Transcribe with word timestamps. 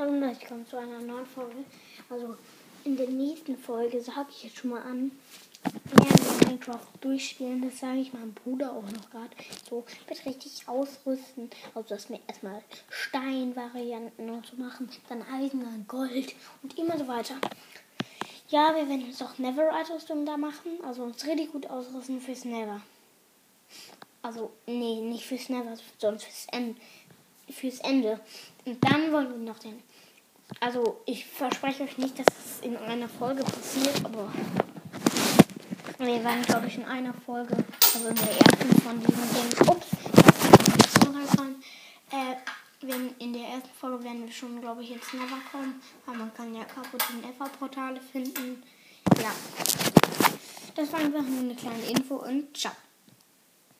Hallo 0.00 0.12
und 0.12 0.22
herzlich 0.22 0.40
willkommen 0.40 0.66
zu 0.66 0.78
einer 0.78 0.98
neuen 0.98 1.26
Folge. 1.26 1.56
Also 2.08 2.34
in 2.84 2.96
der 2.96 3.08
nächsten 3.08 3.58
Folge 3.58 4.00
sage 4.00 4.28
ich 4.30 4.44
jetzt 4.44 4.56
schon 4.56 4.70
mal 4.70 4.80
an, 4.80 5.12
wir 5.62 6.48
Minecraft 6.48 6.86
durchspielen. 7.02 7.60
Das 7.60 7.80
sage 7.80 7.98
ich 7.98 8.14
meinem 8.14 8.32
Bruder 8.32 8.72
auch 8.72 8.90
noch 8.90 9.10
gerade. 9.10 9.28
So 9.68 9.84
wird 10.08 10.24
richtig 10.24 10.66
ausrüsten. 10.66 11.50
Also 11.74 11.90
dass 11.90 12.08
wir 12.08 12.18
erstmal 12.26 12.62
Steinvarianten 12.88 14.30
und 14.30 14.46
so 14.46 14.56
machen, 14.56 14.88
dann 15.10 15.20
Eisen, 15.20 15.60
dann 15.60 15.84
Gold 15.86 16.34
und 16.62 16.78
immer 16.78 16.96
so 16.96 17.06
weiter. 17.06 17.34
Ja, 18.48 18.74
wir 18.74 18.88
werden 18.88 19.06
jetzt 19.06 19.22
auch 19.22 19.36
Neverite-Rüstung 19.36 20.24
da 20.24 20.38
machen. 20.38 20.82
Also 20.82 21.02
uns 21.02 21.26
richtig 21.26 21.52
gut 21.52 21.68
ausrüsten 21.68 22.22
fürs 22.22 22.46
Never. 22.46 22.80
Also, 24.22 24.50
nee, 24.66 25.00
nicht 25.00 25.26
fürs 25.26 25.50
Never, 25.50 25.76
sondern 25.98 26.20
fürs 26.20 26.46
Ende. 26.52 26.80
Fürs 27.52 27.80
Ende. 27.80 28.20
Und 28.64 28.82
dann 28.84 29.12
wollen 29.12 29.30
wir 29.30 29.52
noch 29.52 29.58
den. 29.58 29.82
Also, 30.58 31.00
ich 31.06 31.26
verspreche 31.26 31.84
euch 31.84 31.96
nicht, 31.98 32.18
dass 32.18 32.26
es 32.26 32.60
in 32.64 32.76
einer 32.76 33.08
Folge 33.08 33.42
passiert, 33.44 34.04
aber 34.04 34.32
wir 35.98 36.24
werden, 36.24 36.42
glaube 36.42 36.66
ich, 36.66 36.76
in 36.76 36.84
einer 36.84 37.14
Folge, 37.14 37.56
also 37.94 38.08
in 38.08 38.14
der 38.14 38.30
ersten 38.30 38.80
von 38.80 39.00
diesen 39.00 39.34
Dingen. 39.34 39.68
Ups, 39.68 39.86
das 40.12 41.38
rein. 41.38 41.56
Äh, 42.10 42.36
wenn 42.82 43.14
in 43.18 43.32
der 43.32 43.42
ersten 43.42 43.68
Folge 43.78 44.04
werden 44.04 44.24
wir 44.24 44.32
schon, 44.32 44.60
glaube 44.60 44.82
ich, 44.82 44.92
ins 44.92 45.12
Never 45.12 45.38
kommen, 45.52 45.80
weil 46.06 46.16
man 46.16 46.32
kann 46.32 46.54
ja 46.54 46.64
kaputte 46.64 47.14
Never-Portale 47.16 48.00
finden. 48.00 48.62
Ja. 49.22 49.32
Das 50.74 50.92
war 50.92 51.00
einfach 51.00 51.22
nur 51.22 51.40
eine 51.40 51.54
kleine 51.54 51.84
Info 51.84 52.16
und 52.16 52.56
ciao. 52.56 52.72